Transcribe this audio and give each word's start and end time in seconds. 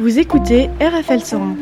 Vous 0.00 0.20
écoutez 0.20 0.70
RFL 0.80 1.20
101. 1.20 1.56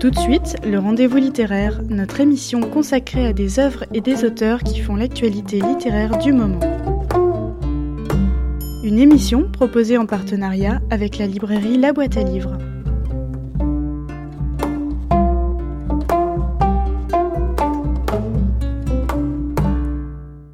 Tout 0.00 0.08
de 0.08 0.18
suite, 0.18 0.56
le 0.64 0.78
rendez-vous 0.78 1.18
littéraire, 1.18 1.82
notre 1.90 2.20
émission 2.20 2.62
consacrée 2.62 3.26
à 3.26 3.32
des 3.34 3.58
œuvres 3.58 3.84
et 3.92 4.00
des 4.00 4.24
auteurs 4.24 4.62
qui 4.62 4.80
font 4.80 4.96
l'actualité 4.96 5.60
littéraire 5.60 6.16
du 6.16 6.32
moment. 6.32 6.60
Une 8.82 8.98
émission 8.98 9.46
proposée 9.50 9.98
en 9.98 10.06
partenariat 10.06 10.80
avec 10.88 11.18
la 11.18 11.26
librairie 11.26 11.76
La 11.76 11.92
Boîte 11.92 12.16
à 12.16 12.22
Livres. 12.22 12.56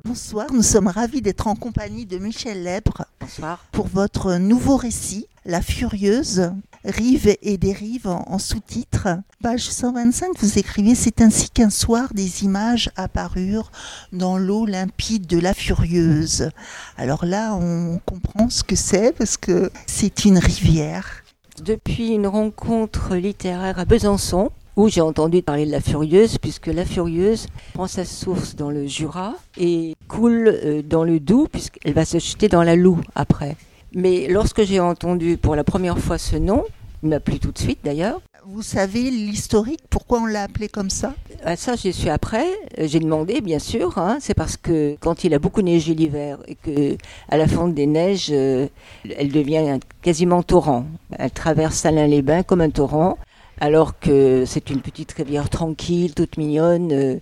Bonsoir, 0.04 0.48
nous 0.52 0.62
sommes 0.62 0.88
ravis 0.88 1.22
d'être 1.22 1.46
en 1.46 1.54
compagnie 1.54 2.04
de 2.04 2.18
Michel 2.18 2.64
Lèbre 2.64 3.04
Bonsoir. 3.20 3.64
pour 3.70 3.86
votre 3.86 4.34
nouveau 4.38 4.76
récit, 4.76 5.28
La 5.46 5.62
Furieuse, 5.62 6.50
Rive 6.84 7.36
et 7.40 7.56
dérive 7.56 8.08
en, 8.08 8.38
sous-titre. 8.40 9.06
Page 9.44 9.70
125, 9.70 10.30
vous 10.40 10.58
écrivez 10.58 10.96
C'est 10.96 11.20
ainsi 11.20 11.50
qu'un 11.50 11.70
soir 11.70 12.08
des 12.12 12.42
images 12.42 12.90
apparurent 12.96 13.70
dans 14.12 14.38
l'eau 14.38 14.66
limpide 14.66 15.28
de 15.28 15.38
la 15.38 15.54
Furieuse. 15.54 16.50
Alors 16.96 17.24
là, 17.24 17.54
on 17.54 18.00
comprend 18.04 18.50
ce 18.50 18.64
que 18.64 18.74
c'est 18.74 19.12
parce 19.16 19.36
que 19.36 19.70
c'est 19.86 20.24
une 20.24 20.38
rivière. 20.38 21.22
Depuis 21.64 22.08
une 22.08 22.26
rencontre 22.26 23.14
littéraire 23.14 23.78
à 23.78 23.84
Besançon, 23.84 24.50
où 24.74 24.88
j'ai 24.88 25.00
entendu 25.00 25.42
parler 25.42 25.64
de 25.64 25.70
la 25.70 25.80
Furieuse, 25.80 26.38
puisque 26.38 26.66
la 26.66 26.84
Furieuse 26.84 27.46
prend 27.72 27.86
sa 27.86 28.04
source 28.04 28.56
dans 28.56 28.70
le 28.70 28.88
Jura 28.88 29.34
et 29.58 29.94
coule 30.08 30.48
euh, 30.48 30.82
dans 30.82 31.04
le 31.04 31.20
Doubs, 31.20 31.48
puisqu'elle 31.48 31.94
va 31.94 32.04
se 32.04 32.18
jeter 32.18 32.48
dans 32.48 32.64
la 32.64 32.74
Loue 32.74 33.00
après. 33.14 33.56
Mais 33.94 34.26
lorsque 34.28 34.62
j'ai 34.62 34.80
entendu 34.80 35.36
pour 35.36 35.56
la 35.56 35.64
première 35.64 35.98
fois 35.98 36.18
ce 36.18 36.36
nom, 36.36 36.64
il 37.02 37.08
m'a 37.08 37.20
plu 37.20 37.38
tout 37.38 37.52
de 37.52 37.58
suite 37.58 37.78
d'ailleurs. 37.84 38.20
Vous 38.48 38.62
savez 38.62 39.10
l'historique, 39.10 39.80
pourquoi 39.90 40.20
on 40.20 40.26
l'a 40.26 40.44
appelé 40.44 40.68
comme 40.68 40.88
ça? 40.88 41.14
À 41.44 41.56
ça, 41.56 41.74
j'y 41.74 41.92
suis 41.92 42.08
après. 42.08 42.46
J'ai 42.78 43.00
demandé, 43.00 43.40
bien 43.40 43.58
sûr. 43.58 43.98
hein, 43.98 44.18
c'est 44.20 44.34
parce 44.34 44.56
que 44.56 44.96
quand 45.00 45.24
il 45.24 45.34
a 45.34 45.40
beaucoup 45.40 45.62
neigé 45.62 45.94
l'hiver 45.94 46.38
et 46.46 46.54
que 46.54 46.96
à 47.28 47.36
la 47.36 47.48
fonte 47.48 47.74
des 47.74 47.86
neiges, 47.86 48.28
euh, 48.30 48.68
elle 49.16 49.32
devient 49.32 49.80
quasiment 50.00 50.44
torrent. 50.44 50.86
Elle 51.18 51.32
traverse 51.32 51.74
Salins-les-Bains 51.74 52.44
comme 52.44 52.60
un 52.60 52.70
torrent, 52.70 53.18
alors 53.60 53.98
que 53.98 54.44
c'est 54.46 54.70
une 54.70 54.80
petite 54.80 55.10
rivière 55.12 55.48
tranquille, 55.50 56.14
toute 56.14 56.36
mignonne, 56.36 56.92
euh, 56.92 57.16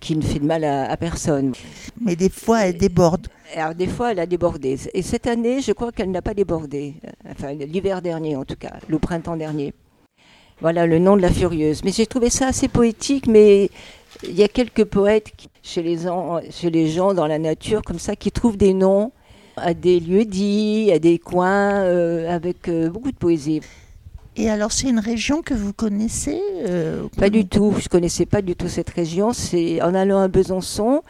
qui 0.00 0.16
ne 0.16 0.22
fait 0.22 0.38
de 0.38 0.46
mal 0.46 0.64
à, 0.64 0.90
à 0.90 0.96
personne. 0.96 1.52
Mais 2.00 2.16
des 2.16 2.30
fois, 2.30 2.66
elle 2.66 2.76
déborde. 2.76 3.28
Alors 3.54 3.74
des 3.74 3.86
fois, 3.86 4.12
elle 4.12 4.20
a 4.20 4.26
débordé. 4.26 4.78
Et 4.94 5.02
cette 5.02 5.26
année, 5.26 5.60
je 5.60 5.72
crois 5.72 5.92
qu'elle 5.92 6.10
n'a 6.10 6.22
pas 6.22 6.34
débordé. 6.34 6.94
Enfin, 7.28 7.52
l'hiver 7.52 8.00
dernier, 8.02 8.36
en 8.36 8.44
tout 8.44 8.56
cas, 8.56 8.74
le 8.88 8.98
printemps 8.98 9.36
dernier. 9.36 9.74
Voilà 10.60 10.86
le 10.86 10.98
nom 10.98 11.16
de 11.16 11.22
la 11.22 11.30
Furieuse. 11.30 11.82
Mais 11.84 11.92
j'ai 11.92 12.06
trouvé 12.06 12.30
ça 12.30 12.48
assez 12.48 12.68
poétique, 12.68 13.26
mais 13.26 13.70
il 14.22 14.34
y 14.34 14.42
a 14.42 14.48
quelques 14.48 14.84
poètes 14.84 15.32
chez 15.62 15.82
les, 15.82 15.98
gens, 15.98 16.40
chez 16.50 16.70
les 16.70 16.88
gens 16.88 17.14
dans 17.14 17.26
la 17.26 17.38
nature, 17.38 17.82
comme 17.82 17.98
ça, 17.98 18.14
qui 18.14 18.30
trouvent 18.30 18.58
des 18.58 18.74
noms 18.74 19.12
à 19.56 19.74
des 19.74 20.00
lieux 20.00 20.24
dits, 20.24 20.90
à 20.92 20.98
des 20.98 21.18
coins, 21.18 21.82
euh, 21.82 22.30
avec 22.30 22.68
euh, 22.68 22.88
beaucoup 22.88 23.10
de 23.10 23.16
poésie. 23.16 23.60
Et 24.36 24.48
alors, 24.48 24.72
c'est 24.72 24.88
une 24.88 25.00
région 25.00 25.42
que 25.42 25.54
vous 25.54 25.72
connaissez 25.72 26.40
euh, 26.66 27.08
Pas 27.16 27.30
du 27.30 27.46
tout, 27.46 27.74
je 27.78 27.88
connaissais 27.88 28.26
pas 28.26 28.42
du 28.42 28.54
tout 28.54 28.68
cette 28.68 28.90
région. 28.90 29.32
C'est 29.32 29.82
en 29.82 29.94
allant 29.94 30.20
à 30.20 30.28
Besançon, 30.28 31.02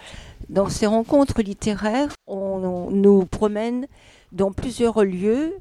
dans 0.49 0.69
ces 0.69 0.87
rencontres 0.87 1.43
littéraires, 1.43 2.13
on, 2.27 2.37
on 2.37 2.91
nous 2.91 3.25
promène 3.27 3.87
dans 4.33 4.53
plusieurs 4.53 5.05
lieux, 5.05 5.55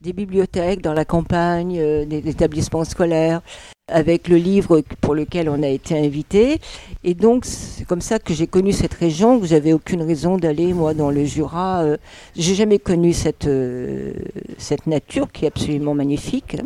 des 0.00 0.12
bibliothèques 0.12 0.82
dans 0.82 0.92
la 0.92 1.04
campagne, 1.04 1.78
euh, 1.78 2.04
des 2.04 2.28
établissements 2.28 2.84
scolaires, 2.84 3.40
avec 3.88 4.28
le 4.28 4.36
livre 4.36 4.82
pour 5.00 5.14
lequel 5.14 5.48
on 5.48 5.62
a 5.62 5.68
été 5.68 5.98
invité. 5.98 6.60
Et 7.04 7.14
donc 7.14 7.44
c'est 7.44 7.84
comme 7.84 8.00
ça 8.00 8.18
que 8.18 8.34
j'ai 8.34 8.46
connu 8.46 8.72
cette 8.72 8.94
région, 8.94 9.40
que 9.40 9.46
j'avais 9.46 9.72
aucune 9.72 10.02
raison 10.02 10.36
d'aller 10.36 10.72
moi 10.72 10.94
dans 10.94 11.10
le 11.10 11.24
Jura. 11.24 11.82
Euh, 11.82 11.96
J'ai 12.36 12.54
jamais 12.54 12.78
connu 12.78 13.12
cette 13.12 13.46
euh, 13.46 14.12
cette 14.58 14.86
nature 14.86 15.30
qui 15.32 15.44
est 15.44 15.48
absolument 15.48 15.94
magnifique. 15.94 16.56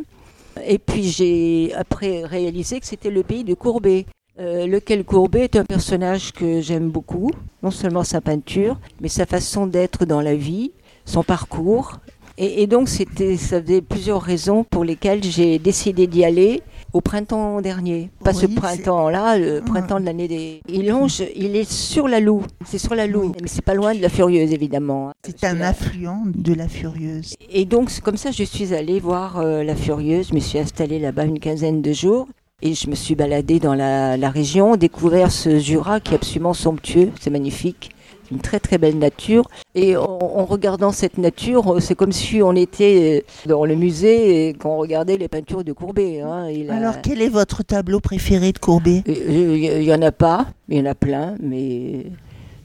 Et 0.64 0.78
puis 0.78 1.04
j'ai 1.04 1.72
après 1.74 2.24
réalisé 2.24 2.80
que 2.80 2.86
c'était 2.86 3.10
le 3.10 3.22
pays 3.22 3.44
de 3.44 3.54
Courbet. 3.54 4.06
Euh, 4.38 4.66
lequel 4.66 5.04
Courbet 5.04 5.44
est 5.44 5.56
un 5.56 5.64
personnage 5.64 6.32
que 6.32 6.60
j'aime 6.60 6.90
beaucoup, 6.90 7.32
non 7.62 7.72
seulement 7.72 8.04
sa 8.04 8.20
peinture, 8.20 8.78
mais 9.00 9.08
sa 9.08 9.26
façon 9.26 9.66
d'être 9.66 10.04
dans 10.04 10.20
la 10.20 10.36
vie, 10.36 10.70
son 11.04 11.24
parcours. 11.24 11.98
Et, 12.40 12.62
et 12.62 12.66
donc 12.68 12.88
c'était, 12.88 13.36
ça 13.36 13.60
faisait 13.60 13.82
plusieurs 13.82 14.22
raisons 14.22 14.62
pour 14.62 14.84
lesquelles 14.84 15.22
j'ai 15.24 15.58
décidé 15.58 16.06
d'y 16.06 16.24
aller 16.24 16.62
au 16.92 17.00
printemps 17.00 17.60
dernier. 17.60 18.10
Pas 18.22 18.32
ce 18.32 18.46
printemps-là, 18.46 19.38
le 19.38 19.60
printemps 19.60 19.98
de 19.98 20.06
l'année 20.06 20.28
des. 20.28 20.60
Il 20.68 20.86
longe, 20.86 21.22
il 21.34 21.56
est 21.56 21.70
sur 21.70 22.06
la 22.06 22.20
Loue. 22.20 22.42
C'est 22.64 22.78
sur 22.78 22.94
la 22.94 23.08
Loue, 23.08 23.32
mais 23.42 23.48
c'est 23.48 23.64
pas 23.64 23.74
loin 23.74 23.92
de 23.92 24.00
la 24.00 24.08
Furieuse 24.08 24.52
évidemment. 24.52 25.10
C'est 25.24 25.44
un 25.44 25.60
affluent 25.60 26.22
de 26.26 26.54
la 26.54 26.68
Furieuse. 26.68 27.34
Et 27.50 27.64
donc, 27.64 27.90
comme 28.00 28.16
ça, 28.16 28.30
je 28.30 28.44
suis 28.44 28.72
allée 28.72 29.00
voir 29.00 29.38
euh, 29.38 29.64
la 29.64 29.74
Furieuse. 29.74 30.28
Je 30.28 30.34
me 30.34 30.40
suis 30.40 30.58
installée 30.58 31.00
là-bas 31.00 31.24
une 31.24 31.40
quinzaine 31.40 31.82
de 31.82 31.92
jours. 31.92 32.28
Et 32.60 32.74
je 32.74 32.90
me 32.90 32.96
suis 32.96 33.14
baladée 33.14 33.60
dans 33.60 33.74
la, 33.74 34.16
la 34.16 34.30
région, 34.30 34.74
découvert 34.74 35.30
ce 35.30 35.60
Jura 35.60 36.00
qui 36.00 36.14
est 36.14 36.16
absolument 36.16 36.54
somptueux, 36.54 37.12
c'est 37.20 37.30
magnifique, 37.30 37.90
une 38.30 38.38
très 38.40 38.60
très 38.60 38.78
belle 38.78 38.98
nature. 38.98 39.48
Et 39.74 39.96
en, 39.96 40.02
en 40.04 40.44
regardant 40.44 40.92
cette 40.92 41.18
nature, 41.18 41.74
euh, 41.74 41.80
c'est 41.80 41.94
comme 41.94 42.12
si 42.12 42.42
on 42.42 42.54
était 42.54 43.24
euh, 43.24 43.48
dans 43.48 43.64
le 43.64 43.74
musée 43.74 44.48
et 44.48 44.54
qu'on 44.54 44.76
regardait 44.76 45.16
les 45.16 45.28
peintures 45.28 45.64
de 45.64 45.72
Courbet. 45.72 46.20
hein. 46.20 46.48
Il 46.50 46.70
a- 46.70 46.74
Alors, 46.76 47.00
quel 47.02 47.22
est 47.22 47.28
votre 47.28 47.62
tableau 47.62 48.00
préféré 48.00 48.52
de 48.52 48.58
Courbet? 48.58 49.02
Euh, 49.08 49.56
Il 49.56 49.84
y 49.84 49.94
en 49.94 50.02
a 50.02 50.12
pas, 50.12 50.46
il 50.68 50.78
y 50.78 50.80
en 50.80 50.86
a 50.86 50.94
plein, 50.94 51.34
mais 51.40 52.06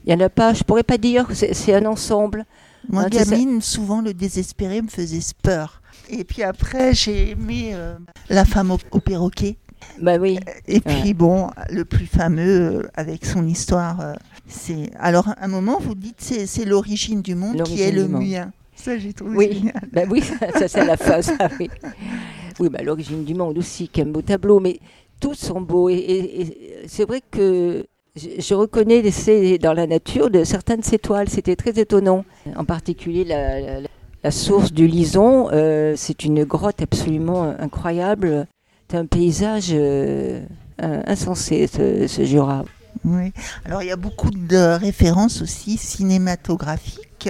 il 0.06 0.12
y 0.12 0.14
en 0.14 0.20
a 0.20 0.28
pas. 0.28 0.52
Je 0.54 0.62
pourrais 0.64 0.82
pas 0.82 0.98
dire. 0.98 1.26
C'est 1.32 1.54
c'est 1.54 1.74
un 1.74 1.86
ensemble. 1.86 2.44
Moi, 2.90 3.04
ça. 3.04 3.08
gamine, 3.24 3.62
souvent, 3.62 4.02
le 4.02 4.12
désespéré 4.12 4.82
me 4.82 4.88
faisait 4.88 5.20
peur. 5.42 5.80
Et 6.10 6.24
puis 6.24 6.42
après, 6.42 6.92
j'ai 6.92 7.30
aimé 7.30 7.70
euh, 7.72 7.94
La 8.28 8.44
femme 8.44 8.70
au, 8.70 8.78
au 8.90 9.00
perroquet. 9.00 9.56
Bah 10.00 10.16
oui. 10.20 10.38
Et 10.66 10.80
puis, 10.80 11.14
bon, 11.14 11.48
le 11.70 11.84
plus 11.84 12.06
fameux, 12.06 12.60
euh, 12.80 12.82
avec 12.94 13.24
son 13.24 13.46
histoire, 13.46 14.00
euh, 14.00 14.12
c'est... 14.48 14.90
Alors, 14.98 15.28
à 15.28 15.44
un 15.44 15.48
moment, 15.48 15.78
vous 15.80 15.94
dites, 15.94 16.16
c'est, 16.18 16.46
c'est 16.46 16.64
l'origine 16.64 17.22
du 17.22 17.34
monde 17.34 17.62
qui 17.62 17.80
est 17.80 17.92
le 17.92 18.08
mien. 18.08 18.50
Ça, 18.76 18.98
j'ai 18.98 19.12
trouvé 19.12 19.36
Oui, 19.36 19.52
génial. 19.52 19.80
ben 19.92 20.08
oui, 20.10 20.20
ça 20.22 20.68
c'est 20.68 20.84
la 20.84 20.96
phase. 20.96 21.26
ça, 21.38 21.48
oui, 21.60 21.70
oui 22.60 22.68
bah, 22.68 22.80
l'origine 22.82 23.24
du 23.24 23.34
monde 23.34 23.56
aussi, 23.56 23.88
quel 23.90 24.08
beau 24.10 24.20
tableau, 24.20 24.58
mais 24.60 24.80
tous 25.20 25.34
sont 25.34 25.60
beaux. 25.60 25.88
Et, 25.88 25.94
et- 25.94 26.40
et 26.40 26.88
c'est 26.88 27.04
vrai 27.06 27.20
que 27.30 27.86
je, 28.16 28.54
reconnais 28.54 29.02
dans 29.58 29.72
la 29.72 29.86
nature 29.86 30.28
de 30.28 30.44
certaines 30.44 30.80
de 30.80 30.84
ces 30.84 30.98
toiles, 30.98 31.28
c'était 31.28 31.56
très 31.56 31.78
étonnant. 31.80 32.24
En 32.56 32.64
particulier 32.64 33.24
la, 33.24 33.60
la- 33.60 33.88
la 34.24 34.30
source 34.30 34.72
du 34.72 34.86
Lison, 34.86 35.50
euh, 35.52 35.94
c'est 35.96 36.24
une 36.24 36.44
grotte 36.44 36.80
absolument 36.82 37.54
incroyable. 37.58 38.46
Un 38.94 39.06
paysage 39.06 39.70
euh, 39.72 40.44
insensé, 40.78 41.66
ce, 41.66 42.06
ce 42.06 42.24
Jura. 42.24 42.64
Oui. 43.04 43.32
Alors, 43.64 43.82
il 43.82 43.88
y 43.88 43.90
a 43.90 43.96
beaucoup 43.96 44.30
de 44.30 44.76
références 44.78 45.42
aussi 45.42 45.76
cinématographiques. 45.76 47.28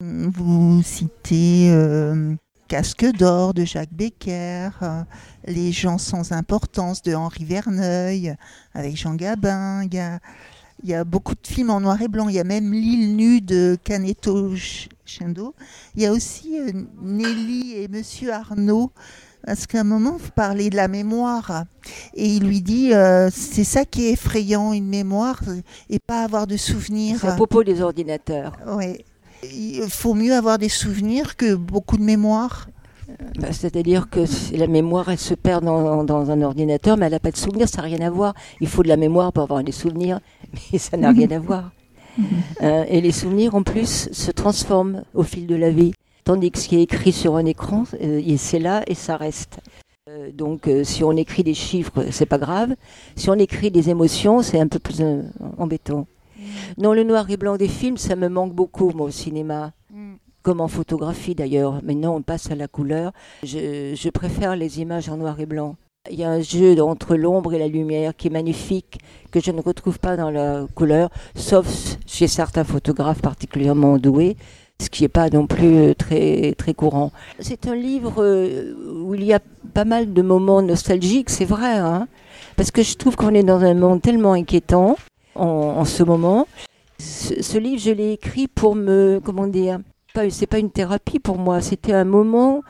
Vous 0.00 0.82
citez 0.82 1.68
euh, 1.70 2.34
Casque 2.66 3.04
d'or 3.18 3.52
de 3.52 3.64
Jacques 3.66 3.92
Becker, 3.92 4.70
euh, 4.80 5.02
Les 5.46 5.70
gens 5.70 5.98
sans 5.98 6.32
importance 6.32 7.02
de 7.02 7.14
Henri 7.14 7.44
Verneuil, 7.44 8.34
avec 8.72 8.96
Jean 8.96 9.14
Gabin. 9.14 9.82
Il 9.84 9.94
y 10.88 10.94
a, 10.94 11.04
beaucoup 11.04 11.34
de 11.34 11.46
films 11.46 11.70
en 11.70 11.80
noir 11.80 12.00
et 12.00 12.08
blanc. 12.08 12.30
Il 12.30 12.34
y 12.36 12.40
a 12.40 12.44
même 12.44 12.72
L'île 12.72 13.16
nue 13.16 13.42
de 13.42 13.76
Caneto 13.84 14.56
Ch- 14.56 14.88
Chindo. 15.04 15.54
Il 15.94 16.02
y 16.02 16.06
a 16.06 16.12
aussi 16.12 16.58
Nelly 17.02 17.74
et 17.74 17.88
Monsieur 17.88 18.32
Arnaud. 18.32 18.90
Parce 19.44 19.66
qu'à 19.66 19.80
un 19.80 19.84
moment, 19.84 20.16
vous 20.18 20.30
parlez 20.34 20.70
de 20.70 20.76
la 20.76 20.88
mémoire. 20.88 21.64
Et 22.14 22.26
il 22.26 22.44
lui 22.44 22.62
dit, 22.62 22.94
euh, 22.94 23.28
c'est 23.32 23.64
ça 23.64 23.84
qui 23.84 24.06
est 24.06 24.12
effrayant, 24.12 24.72
une 24.72 24.86
mémoire, 24.86 25.40
et 25.90 25.98
pas 25.98 26.22
avoir 26.22 26.46
de 26.46 26.56
souvenirs. 26.56 27.18
C'est 27.20 27.28
à 27.28 27.34
propos 27.34 27.64
des 27.64 27.80
ordinateurs. 27.80 28.56
Ouais. 28.66 29.04
Il 29.42 29.88
faut 29.90 30.14
mieux 30.14 30.34
avoir 30.34 30.58
des 30.58 30.68
souvenirs 30.68 31.36
que 31.36 31.54
beaucoup 31.54 31.96
de 31.96 32.04
mémoire. 32.04 32.68
Bah, 33.38 33.48
C'est-à-dire 33.52 34.08
que 34.08 34.20
la 34.56 34.68
mémoire, 34.68 35.08
elle 35.08 35.18
se 35.18 35.34
perd 35.34 35.64
dans, 35.64 36.04
dans 36.04 36.30
un 36.30 36.42
ordinateur, 36.42 36.96
mais 36.96 37.06
elle 37.06 37.12
n'a 37.12 37.20
pas 37.20 37.32
de 37.32 37.36
souvenirs, 37.36 37.68
ça 37.68 37.78
n'a 37.82 37.88
rien 37.88 38.00
à 38.00 38.10
voir. 38.10 38.34
Il 38.60 38.68
faut 38.68 38.82
de 38.82 38.88
la 38.88 38.96
mémoire 38.96 39.32
pour 39.32 39.42
avoir 39.42 39.62
des 39.64 39.72
souvenirs, 39.72 40.20
mais 40.72 40.78
ça 40.78 40.96
n'a 40.96 41.10
rien 41.10 41.30
à 41.30 41.38
voir. 41.38 41.72
Euh, 42.62 42.84
et 42.88 43.00
les 43.00 43.10
souvenirs, 43.10 43.54
en 43.54 43.62
plus, 43.62 44.10
se 44.12 44.30
transforment 44.30 45.02
au 45.14 45.22
fil 45.22 45.46
de 45.46 45.54
la 45.54 45.70
vie. 45.70 45.94
Tandis 46.24 46.52
que 46.52 46.58
ce 46.58 46.68
qui 46.68 46.76
est 46.76 46.82
écrit 46.82 47.12
sur 47.12 47.34
un 47.34 47.44
écran, 47.44 47.84
euh, 48.00 48.22
c'est 48.36 48.60
là 48.60 48.84
et 48.86 48.94
ça 48.94 49.16
reste. 49.16 49.58
Euh, 50.08 50.30
donc, 50.32 50.68
euh, 50.68 50.84
si 50.84 51.02
on 51.02 51.12
écrit 51.12 51.42
des 51.42 51.54
chiffres, 51.54 52.04
c'est 52.10 52.26
pas 52.26 52.38
grave. 52.38 52.76
Si 53.16 53.28
on 53.28 53.34
écrit 53.34 53.72
des 53.72 53.90
émotions, 53.90 54.42
c'est 54.42 54.60
un 54.60 54.68
peu 54.68 54.78
plus 54.78 55.02
embêtant. 55.58 56.06
Non, 56.78 56.92
le 56.92 57.02
noir 57.02 57.28
et 57.30 57.36
blanc 57.36 57.56
des 57.56 57.68
films, 57.68 57.96
ça 57.96 58.14
me 58.14 58.28
manque 58.28 58.54
beaucoup, 58.54 58.90
moi, 58.90 59.06
au 59.06 59.10
cinéma. 59.10 59.72
comme 60.42 60.60
en 60.60 60.68
photographie 60.68 61.36
d'ailleurs. 61.36 61.80
Maintenant, 61.84 62.16
on 62.16 62.22
passe 62.22 62.50
à 62.50 62.56
la 62.56 62.66
couleur. 62.66 63.12
Je, 63.44 63.94
je, 63.94 64.08
préfère 64.10 64.56
les 64.56 64.80
images 64.80 65.08
en 65.08 65.16
noir 65.16 65.38
et 65.38 65.46
blanc. 65.46 65.76
Il 66.10 66.18
y 66.18 66.24
a 66.24 66.30
un 66.30 66.40
jeu 66.40 66.82
entre 66.82 67.14
l'ombre 67.14 67.54
et 67.54 67.60
la 67.60 67.68
lumière 67.68 68.16
qui 68.16 68.26
est 68.26 68.30
magnifique, 68.30 68.98
que 69.30 69.38
je 69.38 69.52
ne 69.52 69.60
retrouve 69.60 70.00
pas 70.00 70.16
dans 70.16 70.30
la 70.30 70.66
couleur, 70.74 71.10
sauf 71.36 71.96
chez 72.06 72.26
certains 72.26 72.64
photographes 72.64 73.22
particulièrement 73.22 73.98
doués, 73.98 74.36
ce 74.82 74.90
qui 74.90 75.02
n'est 75.02 75.08
pas 75.08 75.30
non 75.30 75.46
plus 75.46 75.76
euh, 75.78 75.94
très, 75.94 76.54
très 76.58 76.74
courant. 76.74 77.12
C'est 77.38 77.66
un 77.66 77.74
livre 77.74 78.22
euh, 78.22 78.74
où 79.02 79.14
il 79.14 79.24
y 79.24 79.32
a 79.32 79.40
pas 79.72 79.84
mal 79.84 80.12
de 80.12 80.22
moments 80.22 80.60
nostalgiques, 80.60 81.30
c'est 81.30 81.44
vrai, 81.46 81.76
hein 81.78 82.08
parce 82.56 82.70
que 82.70 82.82
je 82.82 82.96
trouve 82.96 83.16
qu'on 83.16 83.34
est 83.34 83.42
dans 83.42 83.60
un 83.60 83.74
monde 83.74 84.02
tellement 84.02 84.34
inquiétant 84.34 84.96
en, 85.34 85.84
ce 85.86 86.02
moment. 86.02 86.46
Ce, 86.98 87.42
ce 87.42 87.58
livre, 87.58 87.80
je 87.80 87.90
l'ai 87.90 88.12
écrit 88.12 88.46
pour 88.46 88.74
me, 88.74 89.20
comment 89.24 89.46
dire, 89.46 89.78
c'est 90.30 90.46
pas 90.46 90.58
une 90.58 90.70
thérapie 90.70 91.18
pour 91.18 91.38
moi, 91.38 91.60
c'était 91.62 91.94
un 91.94 92.04
moment, 92.04 92.62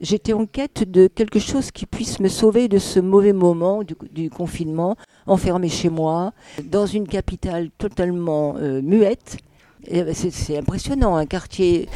j'étais 0.00 0.32
en 0.32 0.46
quête 0.46 0.90
de 0.90 1.06
quelque 1.06 1.38
chose 1.38 1.70
qui 1.70 1.86
puisse 1.86 2.20
me 2.20 2.28
sauver 2.28 2.68
de 2.68 2.78
ce 2.78 3.00
mauvais 3.00 3.32
moment 3.32 3.82
du, 3.82 4.30
confinement, 4.30 4.96
enfermé 5.26 5.68
chez 5.68 5.88
moi, 5.88 6.32
dans 6.64 6.86
une 6.86 7.06
capitale 7.06 7.70
totalement 7.78 8.56
euh, 8.58 8.82
muette. 8.82 9.38
Euh, 9.92 10.12
c'est 10.14 10.58
impressionnant, 10.58 11.16
un 11.16 11.26
quartier 11.26 11.88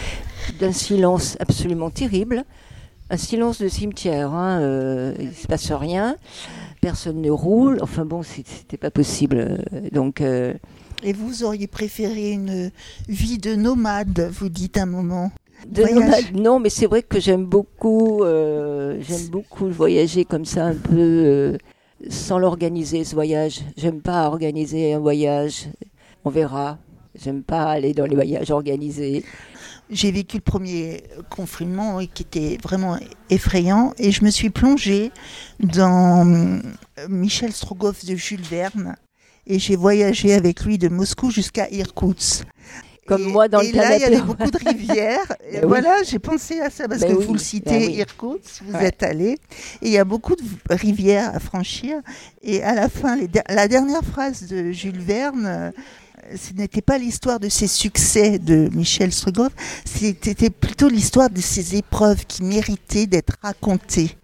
d'un 0.61 0.73
silence 0.73 1.37
absolument 1.41 1.91
terrible, 1.91 2.45
un 3.11 3.17
silence 3.17 3.61
de 3.61 3.69
cimetière, 3.69 4.33
hein, 4.33 4.61
euh, 4.61 5.15
il 5.19 5.29
ne 5.29 5.33
se 5.33 5.47
passe 5.47 5.71
rien, 5.73 6.17
personne 6.81 7.21
ne 7.21 7.31
roule, 7.31 7.79
enfin 7.83 8.05
bon, 8.05 8.23
c'était 8.23 8.77
pas 8.77 8.91
possible. 8.91 9.65
Donc 9.93 10.23
et 11.05 11.13
vous 11.13 11.45
auriez 11.45 11.67
préféré 11.67 12.33
une 12.33 12.71
vie 13.09 13.37
de 13.37 13.55
nomade, 13.55 14.31
vous 14.33 14.49
dites 14.49 14.79
un 14.79 14.87
moment 14.87 15.31
de 15.69 15.83
nomade, 15.83 16.35
non, 16.35 16.61
mais 16.61 16.71
c'est 16.71 16.87
vrai 16.87 17.03
que 17.03 17.21
j'aime 17.21 17.45
beaucoup, 17.45 18.23
euh, 18.23 18.99
j'aime 19.01 19.29
beaucoup 19.29 19.69
voyager 19.69 20.25
comme 20.25 20.45
ça, 20.45 20.67
un 20.67 20.75
peu 20.75 20.97
euh, 20.99 21.59
sans 22.09 22.39
l'organiser 22.39 23.05
ce 23.05 23.15
voyage. 23.15 23.61
J'aime 23.77 24.01
pas 24.01 24.27
organiser 24.27 24.95
un 24.95 24.99
voyage. 24.99 25.69
On 26.25 26.31
verra. 26.31 26.79
J'aime 27.15 27.43
pas 27.43 27.65
aller 27.65 27.95
dans 27.95 28.07
les 28.07 28.15
voyages 28.15 28.51
organisés. 28.51 29.25
J'ai 29.91 30.11
vécu 30.11 30.39
le 30.39 30.43
premier 30.43 31.05
confinement 31.31 32.01
qui 32.13 32.23
était 32.23 32.59
vraiment 32.63 32.99
effrayant 33.31 33.93
et 33.99 34.11
je 34.11 34.25
me 34.25 34.31
suis 34.31 34.51
plongée 34.51 35.13
dans 35.61 36.27
euh, 36.27 36.59
Michel 37.09 37.53
Strogoff 37.53 38.05
de 38.05 38.17
Jules 38.17 38.43
Verne 38.43 38.97
et 39.47 39.59
j'ai 39.59 39.77
voyagé 39.77 40.33
avec 40.33 40.65
lui 40.65 40.79
de 40.79 40.89
Moscou 40.89 41.31
jusqu'à 41.31 41.69
Irkoutsk. 41.71 42.45
Comme 43.07 43.25
moi 43.25 43.49
dans 43.49 43.61
le 43.61 43.67
Canada. 43.67 43.91
là, 43.91 43.97
il 43.97 44.01
y 44.01 44.05
avait 44.05 44.23
beaucoup 44.23 44.51
de 44.51 44.59
rivières. 44.67 45.37
et 45.51 45.61
ben 45.61 45.69
voilà, 45.69 46.03
j'ai 46.05 46.19
pensé 46.19 46.61
à 46.61 46.71
ça 46.71 46.89
parce 46.89 47.03
ben 47.03 47.15
que 47.15 47.23
vous 47.23 47.35
le 47.35 47.39
citez, 47.39 47.81
ben 47.81 47.91
Irkoutsk, 47.91 48.63
vous 48.67 48.77
êtes 48.77 49.03
allé. 49.03 49.33
Et 49.83 49.89
il 49.89 49.91
y 49.91 49.99
a 49.99 50.05
beaucoup 50.05 50.35
de 50.35 50.43
rivières 50.71 51.35
à 51.35 51.39
franchir. 51.39 51.99
Et 52.43 52.63
à 52.63 52.75
la 52.75 52.89
fin, 52.89 53.19
la 53.51 53.69
dernière 53.69 54.03
phrase 54.03 54.49
de 54.49 54.73
Jules 54.73 55.01
Verne, 55.01 55.73
ce 56.37 56.53
n'était 56.55 56.83
pas 56.83 56.99
l'histoire 56.99 57.41
de 57.41 57.49
ses 57.49 57.67
succès 57.67 58.39
de 58.39 58.69
Michel 58.73 59.13
Strogoff, 59.13 59.53
c'était 59.85 60.51
plutôt 60.51 60.89
l'histoire 60.89 61.31
de 61.31 61.41
ses 61.41 61.77
épreuves 61.77 62.25
qui 62.27 62.43
méritaient 62.43 63.07
d'être 63.07 63.35
racontées. 63.43 64.17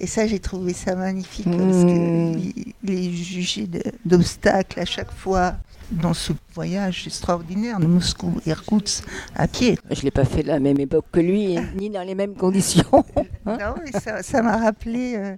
Et 0.00 0.06
ça, 0.06 0.26
j'ai 0.26 0.40
trouvé 0.40 0.72
ça 0.72 0.96
magnifique 0.96 1.44
parce 1.44 1.84
qu'il 1.84 2.64
mmh. 2.82 2.88
est 2.88 3.12
jugé 3.12 3.68
d'obstacles 4.04 4.80
à 4.80 4.84
chaque 4.84 5.12
fois 5.12 5.54
dans 5.92 6.14
ce 6.14 6.32
voyage 6.54 7.06
extraordinaire 7.06 7.78
de 7.78 7.86
Moscou, 7.86 8.32
Irkoutsk, 8.46 9.04
à 9.36 9.46
pied. 9.46 9.78
Je 9.90 9.98
ne 10.00 10.02
l'ai 10.02 10.10
pas 10.10 10.24
fait 10.24 10.42
de 10.42 10.48
la 10.48 10.58
même 10.58 10.80
époque 10.80 11.06
que 11.12 11.20
lui, 11.20 11.56
ni 11.76 11.90
dans 11.90 12.02
les 12.02 12.14
mêmes 12.14 12.34
conditions. 12.34 12.84
Hein. 13.44 13.58
non, 13.58 13.74
mais 13.82 14.22
ça 14.22 14.42
m'a 14.42 14.56
rappelé. 14.56 15.16
Euh, 15.16 15.36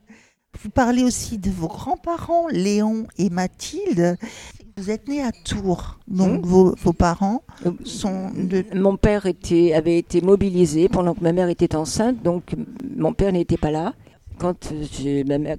vous 0.63 0.69
parlez 0.69 1.03
aussi 1.03 1.39
de 1.39 1.51
vos 1.51 1.69
grands-parents, 1.69 2.49
Léon 2.51 3.07
et 3.17 3.31
Mathilde. 3.31 4.19
Vous 4.77 4.91
êtes 4.91 5.09
nés 5.09 5.23
à 5.23 5.31
Tours, 5.31 5.99
donc 6.09 6.45
mmh. 6.45 6.47
vos, 6.47 6.75
vos, 6.83 6.93
parents 6.93 7.43
euh, 7.65 7.71
sont 7.85 8.31
de... 8.35 8.65
Mon 8.75 8.97
père 8.97 9.27
était, 9.27 9.73
avait 9.73 9.99
été 9.99 10.21
mobilisé 10.21 10.89
pendant 10.89 11.15
que 11.15 11.21
ma 11.21 11.33
mère 11.33 11.49
était 11.49 11.77
enceinte, 11.77 12.23
donc 12.23 12.55
mon 12.97 13.13
père 13.13 13.33
n'était 13.33 13.57
pas 13.57 13.71
là 13.71 13.95
quand, 14.39 14.73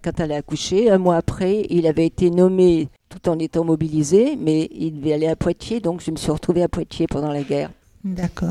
quand 0.04 0.20
elle 0.20 0.32
a 0.32 0.36
accouché, 0.38 0.90
un 0.90 0.98
mois 0.98 1.16
après, 1.16 1.66
il 1.70 1.88
avait 1.88 2.06
été 2.06 2.30
nommé 2.30 2.90
tout 3.10 3.30
en 3.30 3.40
étant 3.40 3.64
mobilisé, 3.64 4.36
mais 4.36 4.70
il 4.72 5.00
devait 5.00 5.14
aller 5.14 5.28
à 5.28 5.36
Poitiers, 5.36 5.80
donc 5.80 6.02
je 6.02 6.12
me 6.12 6.18
suis 6.18 6.32
retrouvée 6.32 6.64
à 6.64 6.68
Poitiers 6.68 7.08
pendant 7.08 7.32
la 7.32 7.44
guerre. 7.44 7.72
D'accord. 8.04 8.50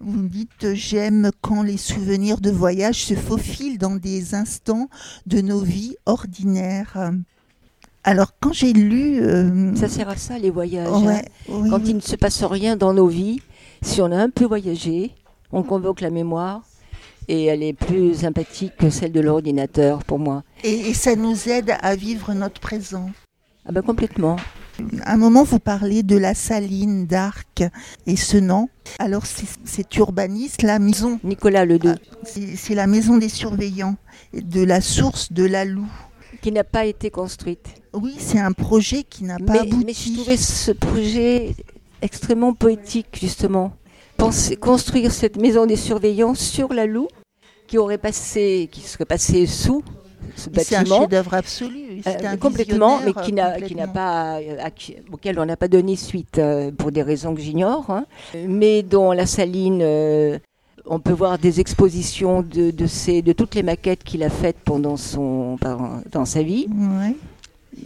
Vous 0.00 0.12
me 0.12 0.28
dites 0.28 0.74
j'aime 0.74 1.30
quand 1.40 1.62
les 1.62 1.76
souvenirs 1.76 2.40
de 2.40 2.50
voyage 2.50 3.04
se 3.04 3.14
faufilent 3.14 3.78
dans 3.78 3.96
des 3.96 4.34
instants 4.34 4.88
de 5.26 5.40
nos 5.40 5.60
vies 5.60 5.96
ordinaires. 6.06 7.12
Alors 8.04 8.32
quand 8.40 8.52
j'ai 8.52 8.72
lu... 8.72 9.20
Euh, 9.22 9.74
ça 9.76 9.88
sert 9.88 10.08
à 10.08 10.16
ça 10.16 10.38
les 10.38 10.50
voyages. 10.50 10.88
Hein. 10.88 11.20
Quand 11.48 11.80
il 11.86 11.96
ne 11.96 12.00
se 12.00 12.16
passe 12.16 12.42
rien 12.42 12.76
dans 12.76 12.94
nos 12.94 13.08
vies, 13.08 13.40
si 13.82 14.00
on 14.00 14.10
a 14.10 14.16
un 14.16 14.30
peu 14.30 14.44
voyagé, 14.44 15.12
on 15.52 15.62
convoque 15.62 16.00
la 16.00 16.10
mémoire 16.10 16.62
et 17.28 17.44
elle 17.44 17.62
est 17.62 17.72
plus 17.72 18.14
sympathique 18.14 18.72
que 18.78 18.90
celle 18.90 19.12
de 19.12 19.20
l'ordinateur 19.20 20.04
pour 20.04 20.18
moi. 20.18 20.42
Et, 20.64 20.94
ça 20.94 21.14
nous 21.14 21.48
aide 21.48 21.76
à 21.80 21.94
vivre 21.94 22.34
notre 22.34 22.60
présent. 22.60 23.10
Ah 23.66 23.72
ben 23.72 23.82
complètement. 23.82 24.36
À 25.02 25.14
un 25.14 25.16
moment, 25.18 25.44
vous 25.44 25.58
parlez 25.58 26.02
de 26.02 26.16
la 26.16 26.34
saline 26.34 27.06
d'Arc 27.06 27.62
et 28.06 28.16
Senan. 28.16 28.68
Alors, 28.98 29.24
c'est 29.26 29.96
urbaniste, 29.96 30.62
la 30.62 30.78
maison. 30.78 31.20
Nicolas 31.22 31.66
Ledoux. 31.66 31.90
Ah, 31.94 32.24
c'est 32.24 32.74
la 32.74 32.86
maison 32.86 33.18
des 33.18 33.28
surveillants 33.28 33.96
de 34.32 34.62
la 34.62 34.80
source 34.80 35.32
de 35.32 35.44
la 35.44 35.66
Loue. 35.66 35.90
Qui 36.42 36.52
n'a 36.52 36.64
pas 36.64 36.86
été 36.86 37.10
construite. 37.10 37.66
Oui, 37.92 38.14
c'est 38.18 38.38
un 38.38 38.52
projet 38.52 39.02
qui 39.02 39.24
n'a 39.24 39.38
pas 39.38 39.60
abouti. 39.60 39.84
Mais 39.84 39.92
je 39.92 40.14
trouvais 40.14 40.36
ce 40.36 40.72
projet 40.72 41.54
extrêmement 42.02 42.54
poétique, 42.54 43.08
justement. 43.20 43.72
Penser, 44.16 44.56
construire 44.56 45.12
cette 45.12 45.36
maison 45.36 45.66
des 45.66 45.76
surveillants 45.76 46.34
sur 46.34 46.72
la 46.72 46.86
Loue 46.86 47.08
qui 47.66 47.78
aurait 47.78 47.98
passé, 47.98 48.68
qui 48.70 48.80
serait 48.80 49.04
passé 49.04 49.46
sous 49.46 49.82
ce 50.36 50.50
bâtiment. 50.50 50.80
C'est 50.84 50.92
un 50.92 51.00
chef-d'œuvre 51.00 51.34
absolu. 51.34 52.02
Euh, 52.06 52.36
complètement, 52.36 53.00
mais 53.04 53.12
qui 53.12 53.32
n'a, 53.32 53.86
pas, 53.86 54.40
euh, 54.40 54.68
auquel 55.12 55.38
on 55.38 55.46
n'a 55.46 55.56
pas 55.56 55.68
donné 55.68 55.96
suite 55.96 56.38
euh, 56.38 56.70
pour 56.70 56.92
des 56.92 57.02
raisons 57.02 57.34
que 57.34 57.40
j'ignore, 57.40 57.88
hein. 57.90 58.06
mais 58.34 58.82
dont 58.82 59.12
la 59.12 59.26
Saline, 59.26 59.82
on 60.90 60.98
peut 60.98 61.12
voir 61.12 61.38
des 61.38 61.60
expositions 61.60 62.42
de, 62.42 62.72
de, 62.72 63.20
de 63.20 63.32
toutes 63.32 63.54
les 63.54 63.62
maquettes 63.62 64.02
qu'il 64.02 64.24
a 64.24 64.28
faites 64.28 64.58
pendant 64.64 64.96
son, 64.96 65.56
dans 66.10 66.24
sa 66.24 66.42
vie. 66.42 66.66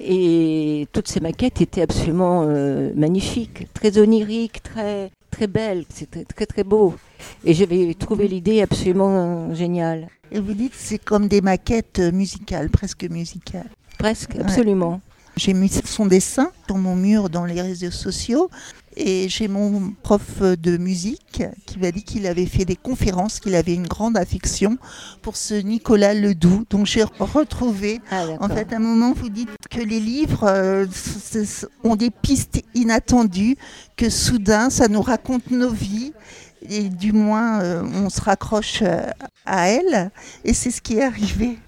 Et 0.00 0.88
toutes 0.92 1.08
ces 1.08 1.20
maquettes 1.20 1.60
étaient 1.60 1.82
absolument 1.82 2.46
magnifiques, 2.96 3.68
très 3.74 3.98
oniriques, 3.98 4.62
très, 4.62 5.10
très 5.30 5.46
belles, 5.46 5.84
c'était 5.90 6.24
très 6.24 6.46
très 6.46 6.64
beau. 6.64 6.94
Et 7.44 7.52
j'avais 7.52 7.94
trouvé 7.94 8.26
l'idée 8.26 8.62
absolument 8.62 9.54
géniale. 9.54 10.08
Et 10.32 10.40
vous 10.40 10.54
dites 10.54 10.72
c'est 10.74 10.98
comme 10.98 11.28
des 11.28 11.42
maquettes 11.42 12.00
musicales, 12.00 12.70
presque 12.70 13.04
musicales. 13.04 13.68
Presque, 13.98 14.34
absolument. 14.36 15.00
J'ai 15.36 15.52
mis 15.52 15.68
son 15.68 16.06
dessin 16.06 16.50
sur 16.66 16.78
mon 16.78 16.96
mur 16.96 17.28
dans 17.28 17.44
les 17.44 17.60
réseaux 17.60 17.90
sociaux 17.90 18.50
et 18.96 19.28
j'ai 19.28 19.48
mon 19.48 19.92
prof 20.02 20.40
de 20.40 20.76
musique 20.76 21.42
qui 21.66 21.78
m'a 21.78 21.90
dit 21.90 22.04
qu'il 22.04 22.26
avait 22.26 22.46
fait 22.46 22.64
des 22.64 22.76
conférences, 22.76 23.40
qu'il 23.40 23.54
avait 23.54 23.74
une 23.74 23.86
grande 23.86 24.16
affection 24.16 24.78
pour 25.22 25.36
ce 25.36 25.54
Nicolas 25.54 26.14
Ledoux, 26.14 26.64
dont 26.70 26.84
j'ai 26.84 27.04
retrouvé. 27.18 28.00
Ah, 28.10 28.24
en 28.40 28.48
fait, 28.48 28.72
à 28.72 28.76
un 28.76 28.80
moment, 28.80 29.12
vous 29.12 29.28
dites 29.28 29.50
que 29.70 29.80
les 29.80 30.00
livres 30.00 30.44
euh, 30.44 30.86
ont 31.82 31.96
des 31.96 32.10
pistes 32.10 32.62
inattendues, 32.74 33.56
que 33.96 34.10
soudain, 34.10 34.70
ça 34.70 34.88
nous 34.88 35.02
raconte 35.02 35.50
nos 35.50 35.70
vies 35.70 36.12
et 36.68 36.88
du 36.88 37.12
moins 37.12 37.60
euh, 37.60 37.82
on 37.82 38.08
se 38.08 38.20
raccroche 38.20 38.82
euh, 38.82 39.06
à 39.44 39.68
elle 39.68 40.10
et 40.44 40.54
c'est 40.54 40.70
ce 40.70 40.80
qui 40.80 40.96
est 40.96 41.02
arrivé. 41.02 41.58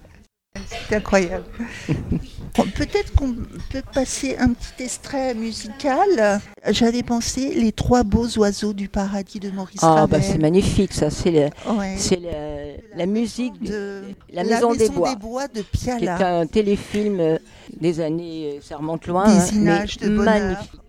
C'est 0.89 0.95
incroyable. 0.95 1.45
Peut-être 2.75 3.13
qu'on 3.15 3.35
peut 3.71 3.83
passer 3.93 4.35
un 4.37 4.53
petit 4.53 4.83
extrait 4.83 5.33
musical. 5.33 6.41
J'avais 6.69 7.03
pensé 7.03 7.53
les 7.53 7.71
trois 7.71 8.03
beaux 8.03 8.27
oiseaux 8.37 8.73
du 8.73 8.89
paradis 8.89 9.39
de 9.39 9.49
Maurice 9.51 9.79
Ah 9.83 10.07
bah 10.07 10.21
c'est 10.21 10.37
magnifique 10.37 10.93
ça, 10.93 11.09
c'est 11.09 11.51
la, 12.95 13.05
musique 13.05 13.61
de 13.61 14.03
la, 14.31 14.43
Maison, 14.43 14.73
des, 14.73 14.89
Bois. 14.89 15.47
de 15.47 15.61
Piala. 15.61 16.17
Qui 16.17 16.23
un 16.23 16.47
téléfilm 16.47 17.19
euh, 17.19 17.37
des 17.79 17.99
années, 17.99 18.59
ça 18.61 18.77
remonte 18.77 19.07
loin. 19.07 19.27
Des 19.27 19.39
hein, 19.39 19.47
images 19.53 19.97
de. 19.97 20.09
Magnifique. 20.09 20.86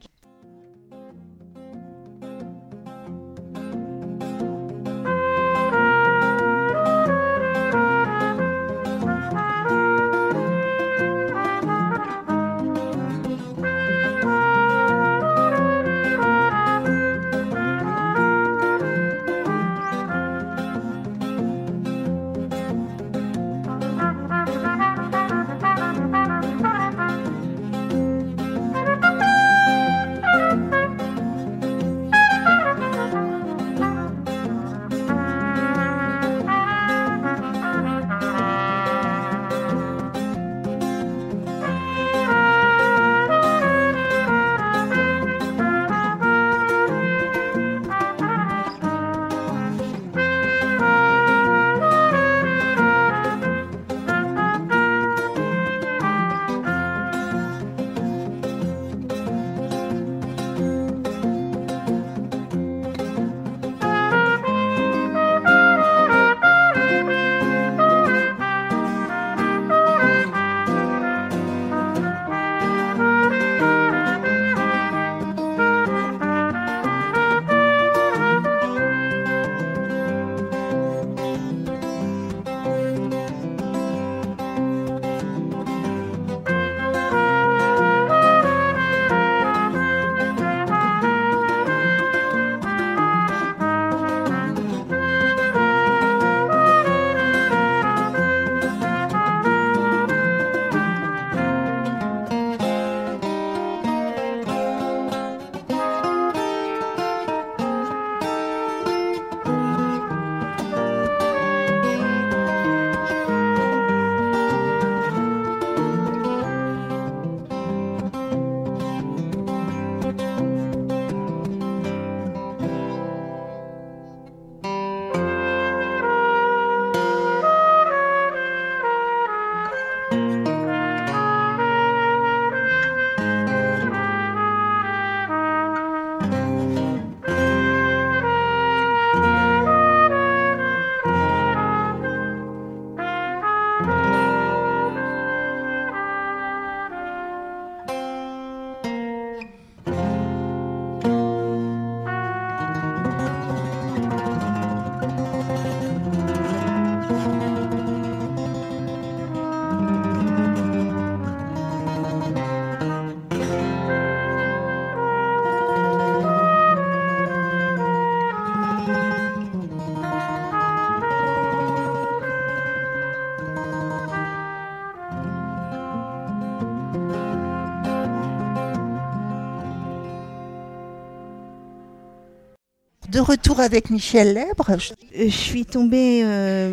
De 183.19 183.23
retour 183.23 183.59
avec 183.59 183.91
Michel 183.91 184.35
Lèbre. 184.35 184.71
Je 185.13 185.29
suis 185.29 185.65
tombée 185.65 186.23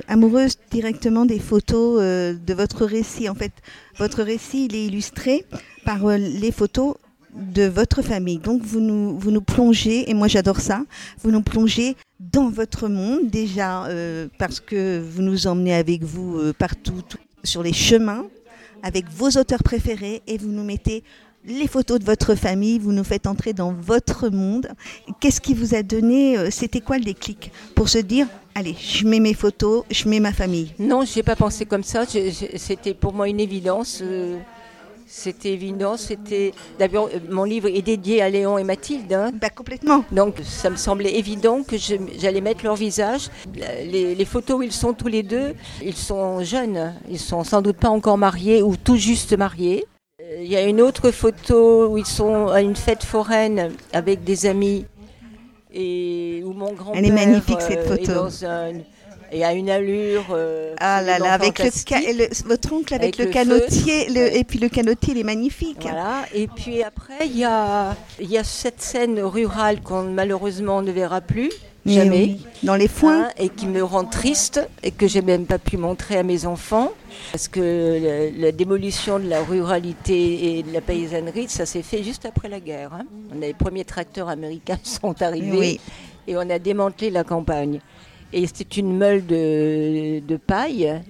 amoureuse 0.07 0.59
directement 0.69 1.25
des 1.25 1.39
photos 1.39 1.99
de 1.99 2.53
votre 2.53 2.85
récit. 2.85 3.27
En 3.29 3.33
fait, 3.33 3.51
votre 3.97 4.21
récit, 4.21 4.65
il 4.65 4.75
est 4.75 4.85
illustré 4.85 5.43
par 5.85 6.05
les 6.07 6.51
photos 6.51 6.97
de 7.33 7.63
votre 7.63 8.03
famille. 8.03 8.37
Donc 8.37 8.61
vous 8.61 8.79
nous, 8.79 9.17
vous 9.17 9.31
nous 9.31 9.41
plongez, 9.41 10.07
et 10.07 10.13
moi 10.13 10.27
j'adore 10.27 10.59
ça, 10.59 10.83
vous 11.23 11.31
nous 11.31 11.41
plongez 11.41 11.95
dans 12.19 12.49
votre 12.49 12.89
monde 12.89 13.27
déjà 13.27 13.85
euh, 13.85 14.27
parce 14.37 14.59
que 14.59 14.99
vous 14.99 15.23
nous 15.23 15.47
emmenez 15.47 15.73
avec 15.73 16.03
vous 16.03 16.37
euh, 16.37 16.53
partout 16.53 17.01
sur 17.43 17.63
les 17.63 17.73
chemins 17.73 18.27
avec 18.83 19.09
vos 19.09 19.29
auteurs 19.29 19.63
préférés 19.63 20.21
et 20.27 20.37
vous 20.37 20.49
nous 20.49 20.63
mettez 20.63 21.03
les 21.47 21.67
photos 21.67 21.99
de 21.99 22.05
votre 22.05 22.35
famille, 22.35 22.79
vous 22.79 22.91
nous 22.91 23.03
faites 23.03 23.27
entrer 23.27 23.53
dans 23.53 23.73
votre 23.73 24.29
monde. 24.29 24.69
Qu'est-ce 25.19 25.41
qui 25.41 25.53
vous 25.53 25.75
a 25.75 25.83
donné, 25.83 26.37
euh, 26.37 26.49
c'était 26.51 26.81
quoi 26.81 26.97
le 26.97 27.03
déclic 27.03 27.51
pour 27.75 27.89
se 27.89 27.99
dire, 27.99 28.27
allez, 28.55 28.75
je 28.79 29.05
mets 29.05 29.19
mes 29.19 29.33
photos, 29.33 29.83
je 29.91 30.09
mets 30.09 30.19
ma 30.19 30.33
famille? 30.33 30.73
Non, 30.79 31.05
je 31.05 31.15
n'ai 31.17 31.23
pas 31.23 31.35
pensé 31.35 31.65
comme 31.65 31.83
ça, 31.83 32.05
c'était 32.55 32.93
pour 32.93 33.13
moi 33.13 33.29
une 33.29 33.39
évidence. 33.39 34.01
C'était 35.07 35.53
évident, 35.53 35.97
c'était. 35.97 36.51
D'abord, 36.79 37.09
euh, 37.13 37.19
mon 37.29 37.43
livre 37.43 37.67
est 37.67 37.83
dédié 37.83 38.23
à 38.23 38.29
Léon 38.29 38.57
et 38.57 38.63
Mathilde. 38.63 39.13
Hein. 39.13 39.31
Bah, 39.39 39.49
complètement. 39.49 40.03
Donc, 40.11 40.37
ça 40.43 40.71
me 40.71 40.77
semblait 40.77 41.15
évident 41.15 41.61
que 41.61 41.75
j'allais 41.77 42.41
mettre 42.41 42.63
leur 42.63 42.75
visage. 42.75 43.29
Les, 43.53 44.25
photos 44.25 44.59
où 44.59 44.61
ils 44.63 44.71
sont 44.71 44.93
tous 44.93 45.07
les 45.07 45.21
deux, 45.21 45.53
ils 45.83 45.95
sont 45.95 46.43
jeunes. 46.43 46.95
Ils 47.09 47.19
sont 47.19 47.43
sans 47.43 47.61
doute 47.61 47.77
pas 47.77 47.89
encore 47.89 48.17
mariés 48.17 48.63
ou 48.63 48.75
tout 48.75 48.97
juste 48.97 49.37
mariés. 49.37 49.85
Il 50.39 50.48
y 50.48 50.55
a 50.55 50.63
une 50.63 50.82
autre 50.82 51.12
photo 51.12 51.88
où 51.88 51.98
ils 51.98 52.05
sont 52.05 52.48
à 52.48 52.62
une 52.62 52.75
fête 52.75 53.03
foraine 53.03 53.72
avec 53.94 54.24
des 54.24 54.46
amis 54.46 54.86
et 55.74 56.41
où 56.46 56.53
mon 56.53 56.74
grand-père. 56.74 57.00
Elle 57.00 57.10
est 57.10 57.12
magnifique 57.12 57.62
cette 57.62 57.79
euh, 57.79 57.98
photo. 57.98 58.13
Dans 58.13 58.46
un, 58.46 58.74
et 59.32 59.44
à 59.44 59.53
une 59.53 59.70
allure. 59.70 60.25
Euh, 60.32 60.74
ah 60.79 61.01
là 61.01 61.20
là, 61.20 61.34
avec 61.34 61.60
le, 61.60 62.48
votre 62.48 62.74
oncle 62.74 62.94
avec, 62.94 63.17
le, 63.17 63.25
canotier, 63.25 64.38
et 64.38 64.44
puis 64.44 64.60
le 64.60 64.70
canotier, 64.70 65.13
il 65.13 65.20
est 65.20 65.24
magnifique. 65.24 65.82
Voilà. 65.82 66.25
Et 66.34 66.48
puis 66.48 66.84
après, 66.84 67.25
il 67.25 67.38
y 67.38 67.44
a, 67.44 67.96
y 68.20 68.38
a 68.38 68.44
cette 68.44 68.82
scène 68.82 69.20
rurale 69.20 69.82
qu'on 69.82 70.03
malheureusement 70.03 70.82
ne 70.82 70.91
verra 70.91 71.22
plus. 71.22 71.51
Jamais. 71.85 72.37
Dans 72.63 72.75
les 72.75 72.87
foins. 72.87 73.25
Hein, 73.25 73.29
et 73.37 73.49
qui 73.49 73.67
me 73.67 73.83
rend 73.83 74.05
triste 74.05 74.59
et 74.83 74.91
que 74.91 75.07
j'ai 75.07 75.21
même 75.21 75.45
pas 75.45 75.59
pu 75.59 75.77
montrer 75.77 76.17
à 76.17 76.23
mes 76.23 76.45
enfants. 76.45 76.91
Parce 77.31 77.47
que 77.47 78.31
la, 78.37 78.51
démolition 78.51 79.19
de 79.19 79.27
la 79.27 79.43
ruralité 79.43 80.57
et 80.57 80.63
de 80.63 80.73
la 80.73 80.81
paysannerie, 80.81 81.47
ça 81.47 81.65
s'est 81.65 81.83
fait 81.83 82.03
juste 82.03 82.25
après 82.25 82.49
la 82.49 82.59
guerre. 82.59 82.93
Hein. 82.93 83.05
On 83.33 83.41
a 83.41 83.45
les 83.45 83.53
premiers 83.53 83.85
tracteurs 83.85 84.29
américains 84.29 84.79
sont 84.83 85.21
arrivés 85.21 85.79
et 86.27 86.35
on 86.35 86.49
a 86.49 86.59
démantelé 86.59 87.09
la 87.09 87.23
campagne. 87.23 87.79
Et 88.33 88.47
c'est 88.53 88.77
une 88.77 88.97
meule 88.97 89.25
de, 89.25 90.37
paille, 90.37 91.01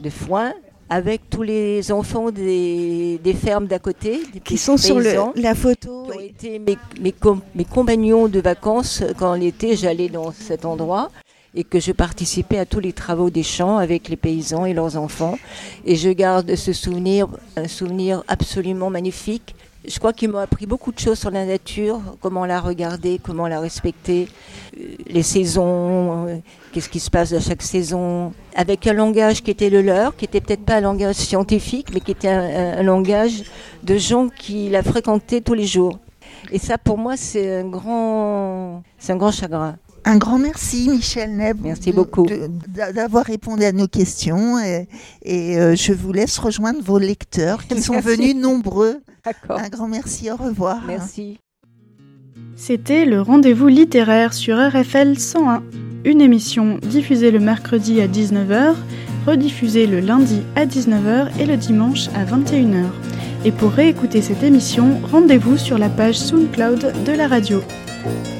de 0.00 0.10
foin, 0.10 0.52
avec 0.90 1.28
tous 1.30 1.42
les 1.42 1.90
enfants 1.92 2.30
des, 2.30 3.18
fermes 3.42 3.66
d'à 3.66 3.78
côté. 3.78 4.20
qui 4.44 4.58
sont 4.58 4.76
sur 4.76 5.00
la 5.00 5.54
photo. 5.54 6.06
Qui 6.10 6.16
ont 6.16 6.20
été 6.20 6.58
mes, 6.58 6.78
mes, 7.54 7.64
compagnons 7.64 8.28
de 8.28 8.40
vacances 8.40 9.02
quand 9.18 9.34
l'été 9.34 9.76
j'allais 9.76 10.08
dans 10.08 10.32
cet 10.32 10.64
endroit 10.64 11.10
et 11.54 11.64
que 11.64 11.78
je 11.78 11.92
participais 11.92 12.58
à 12.58 12.66
tous 12.66 12.80
les 12.80 12.92
travaux 12.92 13.30
des 13.30 13.44
champs 13.44 13.78
avec 13.78 14.08
les 14.08 14.16
paysans 14.16 14.64
et 14.64 14.74
leurs 14.74 14.96
enfants. 14.96 15.38
Et 15.84 15.96
je 15.96 16.10
garde 16.10 16.54
ce 16.56 16.72
souvenir, 16.72 17.28
un 17.56 17.68
souvenir 17.68 18.24
absolument 18.28 18.90
magnifique 18.90 19.54
je 19.86 19.98
crois 19.98 20.12
qu'ils 20.12 20.30
m'ont 20.30 20.38
appris 20.38 20.66
beaucoup 20.66 20.92
de 20.92 20.98
choses 20.98 21.18
sur 21.18 21.30
la 21.30 21.44
nature, 21.44 22.00
comment 22.20 22.46
la 22.46 22.60
regarder, 22.60 23.20
comment 23.22 23.46
la 23.46 23.60
respecter, 23.60 24.28
euh, 24.78 24.94
les 25.06 25.22
saisons, 25.22 26.26
euh, 26.26 26.36
qu'est-ce 26.72 26.88
qui 26.88 27.00
se 27.00 27.10
passe 27.10 27.32
à 27.32 27.40
chaque 27.40 27.62
saison, 27.62 28.32
avec 28.54 28.86
un 28.86 28.92
langage 28.92 29.42
qui 29.42 29.50
était 29.50 29.70
le 29.70 29.82
leur, 29.82 30.16
qui 30.16 30.24
était 30.24 30.40
peut-être 30.40 30.64
pas 30.64 30.76
un 30.76 30.80
langage 30.80 31.16
scientifique, 31.16 31.88
mais 31.92 32.00
qui 32.00 32.12
était 32.12 32.28
un, 32.28 32.82
langage 32.82 33.44
de 33.82 33.96
gens 33.96 34.28
qui 34.28 34.68
la 34.70 34.82
fréquentaient 34.82 35.40
tous 35.40 35.54
les 35.54 35.66
jours. 35.66 35.98
Et 36.50 36.58
ça, 36.58 36.78
pour 36.78 36.98
moi, 36.98 37.16
c'est 37.16 37.60
un 37.60 37.68
grand, 37.68 38.82
c'est 38.98 39.12
un 39.12 39.16
grand 39.16 39.32
chagrin. 39.32 39.76
Un 40.06 40.18
grand 40.18 40.38
merci, 40.38 40.88
Michel 40.90 41.34
Neb. 41.34 41.58
Merci 41.62 41.92
beaucoup. 41.92 42.26
D'avoir 42.68 43.24
répondu 43.24 43.64
à 43.64 43.72
nos 43.72 43.88
questions. 43.88 44.58
Et, 44.58 45.58
euh, 45.58 45.74
je 45.74 45.92
vous 45.92 46.12
laisse 46.12 46.38
rejoindre 46.38 46.82
vos 46.82 46.98
lecteurs 46.98 47.66
qui 47.66 47.80
sont 47.80 48.00
venus 48.00 48.36
nombreux. 48.36 49.00
Un 49.48 49.68
grand 49.68 49.88
merci. 49.88 50.30
Au 50.30 50.36
revoir. 50.36 50.82
Merci. 50.86 51.38
C'était 52.56 53.04
le 53.04 53.20
rendez-vous 53.20 53.68
littéraire 53.68 54.34
sur 54.34 54.56
RFL 54.58 55.18
101. 55.18 55.62
Une 56.04 56.20
émission 56.20 56.78
diffusée 56.82 57.30
le 57.30 57.40
mercredi 57.40 58.00
à 58.00 58.06
19h, 58.06 58.74
rediffusée 59.26 59.86
le 59.86 60.00
lundi 60.00 60.42
à 60.54 60.66
19h 60.66 61.28
et 61.40 61.46
le 61.46 61.56
dimanche 61.56 62.08
à 62.14 62.24
21h. 62.24 62.84
Et 63.44 63.52
pour 63.52 63.72
réécouter 63.72 64.22
cette 64.22 64.42
émission, 64.42 65.00
rendez-vous 65.02 65.58
sur 65.58 65.76
la 65.76 65.90
page 65.90 66.16
SoundCloud 66.16 67.04
de 67.04 67.12
la 67.12 67.28
radio. 67.28 67.60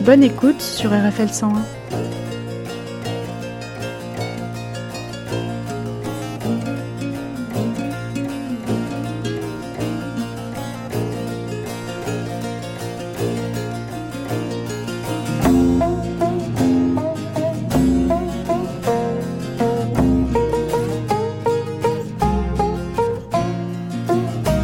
Bonne 0.01 0.23
écoute 0.23 0.63
sur 0.63 0.93
RFL 0.93 1.29
101. 1.29 1.84